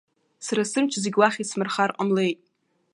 [0.45, 2.39] Сара сымч зегь уахь исмырхар ҟамлеит.